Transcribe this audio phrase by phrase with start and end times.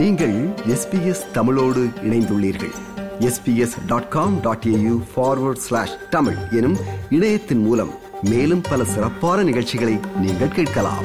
[0.00, 2.72] நீங்கள் எஸ்பிஎஸ் தமிழோடு இணைந்துள்ளீர்கள்.
[3.18, 6.76] SBS dot com dot AU forward slash Tamil எனும்
[7.10, 7.90] இணையத்தின் மூலம்
[8.22, 11.04] மேலும் பல சிறப்பான நிகழ்ச்சிகளை நீங்கள் கேட்கலாம்.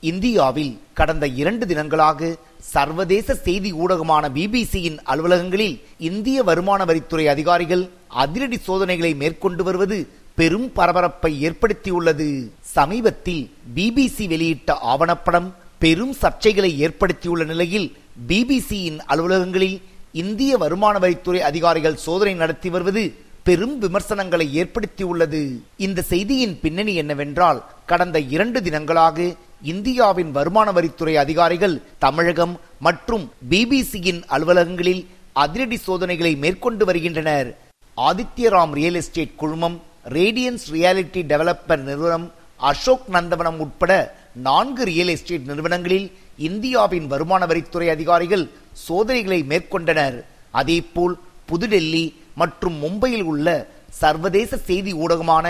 [0.00, 9.14] இந்தியாவில் கடந்த இரண்டு தினங்களாக சர்வதேச செய்தி ஊடகமான பிபிசியின் அலுவலகங்களில் இந்திய வருமான வரித்துறை அதிகாரிகள் அதிரடி சோதனைகளை
[9.14, 12.28] மேற்கொண்டு வருவது பெரும் பரபரப்பை ஏற்படுத்தியுள்ளது.
[12.74, 13.42] சமீபத்தில்
[13.76, 15.48] பிபிசி வெளியிட்ட ஆவணப்படம்
[15.82, 17.88] பெரும் சர்ச்சைகளை ஏற்படுத்தியுள்ள நிலையில்
[18.28, 19.78] பிபிசியின் அலுவலகங்களில்
[20.22, 23.02] இந்திய வருமான வரித்துறை அதிகாரிகள் சோதனை நடத்தி வருவது
[23.46, 25.42] பெரும் விமர்சனங்களை ஏற்படுத்தியுள்ளது.
[25.86, 27.60] இந்த செய்தியின் பின்னணி என்னவென்றால்
[27.90, 29.28] கடந்த இரண்டு தினங்களாக
[29.72, 32.54] இந்தியாவின் வருமான வரித்துறை அதிகாரிகள் தமிழகம்
[32.86, 35.02] மற்றும் பிபிசியின் அலுவலகங்களில்
[35.44, 37.48] அதிரடி சோதனைகளை மேற்கொண்டு வருகின்றனர்.
[37.96, 39.78] ஆதித்யராம் ரியல் எஸ்டேட் குழுமம்
[40.16, 42.26] ரேடியன்ஸ் ரியாலிட்டி டெவலப்பர் நிறுவனம்
[42.70, 43.92] அசோக் நந்தவனம் உட்பட
[44.46, 46.08] நான்கு ரியல் எஸ்டேட் நிறுவனங்களில்
[46.48, 48.44] இந்தியாவின் வருமான வரித்துறை அதிகாரிகள்
[48.86, 50.16] சோதனைகளை மேற்கொண்டனர்.
[50.60, 51.14] அதேபோல்
[51.48, 52.06] புதுடெல்லி
[52.40, 53.48] மற்றும் மும்பையில் உள்ள
[54.00, 55.46] சர்வதேச செய்தி ஊடகமான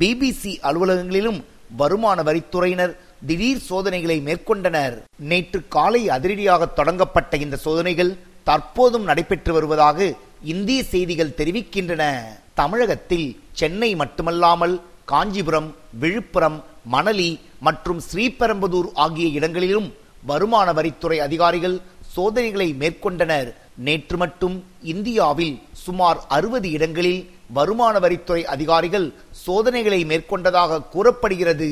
[0.00, 1.40] பிபிசி அலுவலகங்களிலும்
[1.80, 2.94] வருமான வரித்துறையினர்
[3.28, 4.96] திடீர் சோதனைகளை மேற்கொண்டனர்.
[5.30, 8.12] நேற்று காலை அதிரடியாக தொடங்கப்பட்ட இந்த சோதனைகள்
[8.48, 9.98] தற்போதும் நடைபெற்று வருவதாக
[10.54, 12.04] இந்திய செய்திகள் தெரிவிக்கின்றன.
[12.60, 13.28] தமிழகத்தில்
[13.58, 14.74] சென்னை மட்டுமல்லாமல்
[15.10, 15.68] காஞ்சிபுரம்
[16.02, 16.58] விழுப்புரம்
[16.94, 17.30] மணலி
[17.66, 19.88] மற்றும் ஸ்ரீபெரும்புதூர் ஆகிய இடங்களிலும்
[20.30, 21.76] வருமான வரித்துறை அதிகாரிகள்
[22.14, 23.48] சோதனைகளை மேற்கொண்டனர்.
[23.86, 24.56] நேற்று மட்டும்
[24.92, 27.20] இந்தியாவில் சுமார் அறுபது இடங்களில்
[27.58, 29.06] வருமான வரித்துறை அதிகாரிகள்
[29.44, 31.70] சோதனைகளை மேற்கொண்டதாக கூறப்படுகிறது.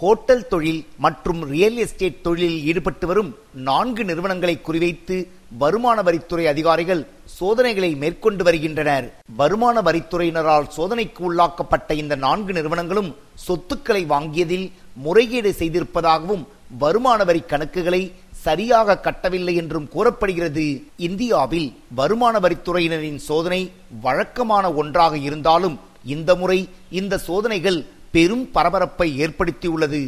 [0.00, 3.30] ஹோட்டல் தொழில் மற்றும் ரியல் எஸ்டேட் தொழிலில் ஈடுபட்டு வரும்
[3.68, 5.16] நான்கு நிறுவனங்களை குறிவைத்து
[5.62, 7.00] வருமான வரித்துறை அதிகாரிகள்
[7.36, 9.06] சோதனைகளை மேற்கொண்டு வருகின்றனர்.
[9.40, 13.10] வருமான வரித்துறையினரால் சோதனைக்கு உள்ளாக்கப்பட்ட இந்த நான்கு நிறுவனங்களும்
[13.46, 14.66] சொத்துக்களை வாங்கியதில்
[15.06, 16.44] முறைகேடு செய்திருப்பதாகவும்
[16.82, 18.02] வருமான வரி கணக்குகளை
[18.44, 20.68] சரியாக கட்டவில்லை என்றும் கூறப்படுகிறது.
[21.08, 21.68] இந்தியாவில்
[22.00, 23.62] வருமான வரித்துறையினரின் சோதனை
[24.06, 25.78] வழக்கமான ஒன்றாக இருந்தாலும்
[26.14, 26.58] இந்த முறை
[26.98, 27.78] இந்த சோதனைகள்
[28.14, 30.00] பெரும் பரபரப்பை ஏற்படுத்தியுள்ளது.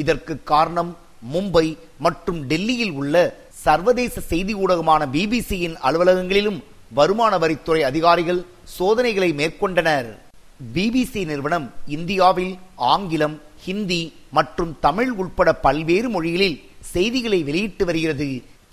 [0.00, 0.92] இதற்கு காரணம்
[1.32, 1.66] மும்பை
[2.04, 3.14] மற்றும் டெல்லியில் உள்ள
[3.64, 6.58] சர்வதேச செய்தி ஊடகமான பிபிசியின் அலுவலகங்களிலும்
[6.98, 8.40] வருமான வரித்துறை அதிகாரிகள்
[8.76, 10.08] சோதனைகளை மேற்கொண்டனர்.
[10.74, 14.02] பிபிசி நிறுவனம் இந்தியாவில் ஆங்கிலம் ஹிந்தி
[14.36, 16.60] மற்றும் தமிழ் உட்பட பல்வேறு மொழிகளில்
[16.92, 18.28] செய்திகளை வெளியிட்டு வருகிறது.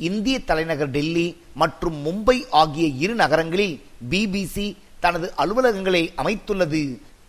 [0.09, 1.25] இந்திய தலைநகர் டெல்லி
[1.61, 3.75] மற்றும் மும்பை ஆகிய இரு நகரங்களில்
[4.11, 4.67] பிபிசி
[4.99, 6.83] தனது அலுவலகங்களை அமைத்துள்ளது.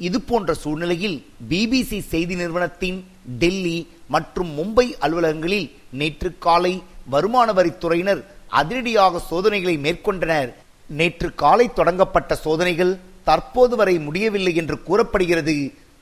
[0.07, 1.17] இது போன்ற சூழ்நிலையில்
[1.51, 2.99] பிபிசி செய்தி நிறுவனத்தின்
[3.43, 3.79] டெல்லி
[4.15, 5.69] மற்றும் மும்பை அலுவலகங்களில்
[6.01, 6.73] நேற்று காலை
[7.15, 8.21] வருமான வரித்துறையினர்
[8.61, 10.51] அதிரடியாக சோதனைகளை மேற்கொண்டனர்.
[10.99, 12.93] நேற்று காலை தொடங்கப்பட்ட சோதனைகள்
[13.29, 15.57] தற்போது வரை முடியவில்லை என்று கூறப்படுகிறது.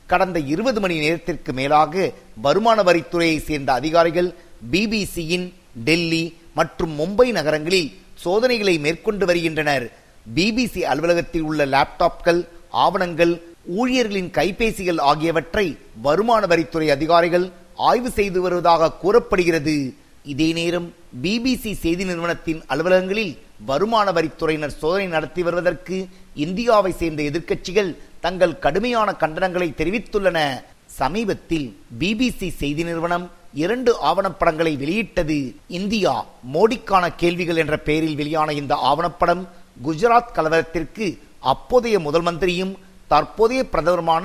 [0.06, 2.12] கடந்த இருபது மணி நேரத்திற்கு மேலாக
[2.46, 4.30] வருமான வரித்துறையை சேர்ந்த அதிகாரிகள்
[4.72, 5.46] பிபிசியின்
[5.86, 6.24] டெல்லி
[6.58, 7.92] மற்றும் மும்பை நகரங்களில்
[8.24, 9.86] சோதனைகளை மேற்கொண்டு வருகின்றனர்.
[10.34, 12.42] பிபிசி அலுவலகத்தில் உள்ள லேப்டாப்கள்
[12.86, 13.32] ஆவணங்கள்
[13.66, 17.46] ஊழியர்களின் கைபேசிகள் ஆகியவற்றை வருமான வரித்துறை அதிகாரிகள்
[17.76, 19.94] ஆய்வு செய்து வருவதாக கூறப்படுகிறது.
[20.32, 20.88] இதே நேரம்
[21.22, 29.68] பிபிசி செய்தி நிறுவனத்தின் அலுவலகங்களில் வருமான வரித்துறையினர் சோதனை நடத்தி வருவதற்கு இந்தியாவை சேர்ந்த எதிர்க்கட்சிகள் தங்கள் கடுமையான கண்டனங்களை
[29.80, 30.38] தெரிவித்துள்ளன.
[30.86, 35.54] சமீபத்தில் பிபிசி செய்தி நிறுவனம் இரண்டு ஆவணப்படங்களை வெளியிட்டது.
[35.68, 39.42] இந்தியா மோடிக்கான கேள்விகள் என்ற பெயரில் வெளியான இந்த ஆவணப்படம்
[39.86, 41.18] குஜராத் கலவரத்திற்கு
[41.52, 42.72] அப்போதைய முதல் மந்திரியும்
[43.12, 44.24] தற்போதைய பிரதமருமான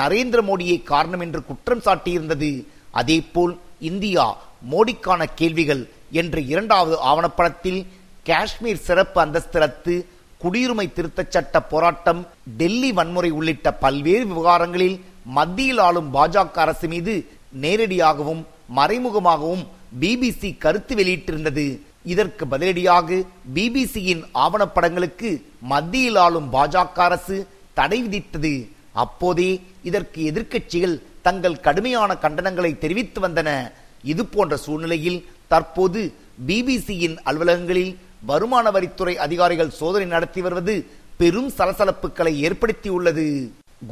[0.00, 2.50] நரேந்திர மோடியை காரணம் என்று குற்றம் சாட்டியிருந்தது.
[3.00, 3.54] அதேபோல்
[3.90, 4.26] இந்தியா
[4.72, 5.82] மோடிக்கான கேள்விகள்
[6.20, 7.80] என்ற இரண்டாவது ஆவணப்படத்தில்
[8.28, 9.94] காஷ்மீர் சிறப்பு அந்தஸ்து ரத்து
[10.42, 12.20] குடியுரிமை திருத்தச் சட்ட போராட்டம்
[12.58, 14.96] டெல்லி வன்முறை உள்ளிட்ட பல்வேறு விவகாரங்களில்
[15.36, 17.14] மத்தியில் ஆளும் பாஜக அரசு மீது
[17.62, 18.42] நேரடியாகவும்
[18.78, 19.64] மறைமுகமாகவும்
[20.00, 21.66] பிபிசி கருத்து வெளியிட்டிருந்தது.
[22.12, 23.18] இதற்கு பதிலடியாக
[23.54, 25.30] பிபிசியின் ஆவணப்படங்களுக்கு
[25.72, 27.36] மத்தியில் ஆளும் பாஜக அரசு
[27.78, 28.54] தடை விதித்தது.
[29.04, 29.50] அப்போதே
[29.88, 30.94] இதற்கு எதிர்க்கட்சிகள்
[31.26, 33.50] தங்கள் கடுமையான கண்டனங்களை தெரிவித்து வந்தன.
[34.12, 35.20] இது போன்ற சூழ்நிலையில்
[35.52, 36.00] தற்போது
[36.48, 37.92] பிபிசியின் அலுவலகங்களில்
[38.30, 40.74] வருமான வரித்துறை அதிகாரிகள் சோதனை நடத்தி வருவது
[41.20, 43.26] பெரும் சலசலப்புகளை ஏற்படுத்தியுள்ளது.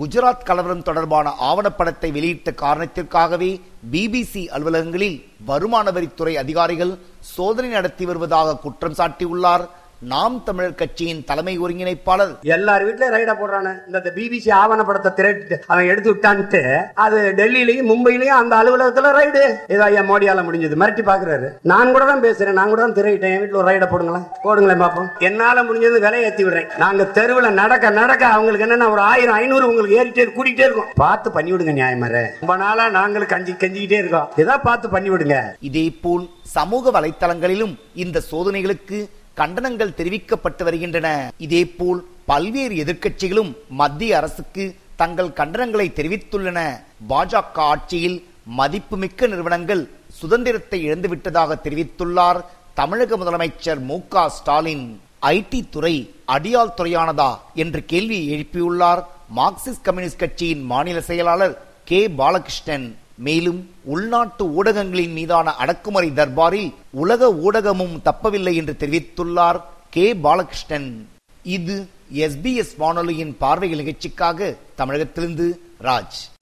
[0.00, 3.50] குஜராத் கலவரம் தொடர்பான ஆவணப்படத்தை வெளியிட்ட காரணத்திற்காகவே
[3.92, 5.18] பிபிசி அலுவலகங்களில்
[5.50, 6.92] வருமான வரித்துறை அதிகாரிகள்
[7.34, 9.64] சோதனை நடத்தி வருவதாக குற்றம் சாட்டியுள்ளார்.
[10.12, 12.32] நாம் தமிழர் கட்சியின் தலைமை ஒருங்கிணைப்பாளர்.
[12.54, 13.72] எல்லார் வீட்லயும் ரைட போடுறானே.
[13.88, 16.60] இந்த பிபிசி ஆவணப்படத்தை திரட்டு அவன் எடுத்து விட்டான்ட்டு
[17.04, 19.42] அது டெல்லியிலயும் மும்பையிலயும் அந்த அலுவலகத்துல ரைடு.
[19.74, 20.78] ஏதோ ஐயா மோடியால முடிஞ்சது.
[20.82, 21.48] மிரட்டி பாக்குறாரு.
[21.72, 22.58] நான் கூட தான் பேசுறேன்.
[22.58, 23.34] நான் கூட தான் திரையிட்டேன்.
[23.36, 24.26] என் வீட்டுல ஒரு ரைட போடுங்களேன்.
[24.44, 25.08] போடுங்களேன் பாப்போம்.
[25.30, 26.68] என்னால முடிஞ்சது விலை ஏத்தி விடுறேன்.
[26.84, 30.92] நாங்க தெருவுல நடக்க நடக்க அவங்களுக்கு என்னன்னா ஒரு ஆயிரம் ஐநூறு உங்களுக்கு ஏறிட்டே கூட்டிகிட்டே இருக்கும்.
[31.04, 34.30] பார்த்து பண்ணி விடுங்க நியாயமாரு ரொம்ப நாளா நாங்களும் கஞ்சி கஞ்சிக்கிட்டே இருக்கோம்.
[34.44, 35.38] ஏதா பார்த்து பண்ணி விடுங்க.
[35.70, 36.24] இதேபோல்
[36.58, 38.98] சமூக வலைத்தளங்களிலும் இந்த சோதனைகளுக்கு
[39.36, 41.32] கண்டனங்கள் தெரிவிக்கப்பட்டு வருகின்றன.
[41.38, 46.80] இதேபோல் பல்வேறு எதிர்க்கட்சிகளும் மத்திய அரசுக்கு தங்கள் கண்டனங்களை தெரிவித்துள்ளன.
[47.08, 52.40] பாஜக ஆட்சியில் மதிப்புமிக்க நிறுவனங்கள் சுதந்திரத்தை இழந்துவிட்டதாக தெரிவித்துள்ளார்
[52.74, 53.98] தமிழக முதலமைச்சர் மு
[54.28, 55.00] ஸ்டாலின்.
[55.22, 59.02] ஐடி துறை அடியால் துறையானதா என்று கேள்வியை எழுப்பியுள்ளார்
[59.36, 61.54] மார்க்சிஸ்ட் கம்யூனிஸ்ட் கட்சியின் மாநில செயலாளர்
[61.84, 62.08] கே.
[62.08, 62.96] பாலகிருஷ்ணன்.
[63.16, 70.14] மேலும் உள்நாட்டு ஊடகங்களின் மீதான அடக்குமுறை தர்பாரில் உலக ஊடகமும் தப்பவில்லை என்று தெரிவித்துள்ளார் கே.
[70.14, 71.06] பாலகிருஷ்ணன்.
[71.42, 76.32] இது எஸ்பிஎஸ் வானொலியின் பார்வைகள் நிகழ்ச்சிக்காக தமிழகத்திலிருந்து ராஜ்.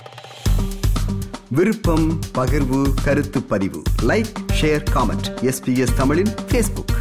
[1.49, 3.83] விருப்பம் பகிர்வு கருத்து பதிவு.
[4.03, 6.95] லைக் ஷேர் காமெண்ட் எஸ்பிஎஸ் தமிழின் பேஸ்புக்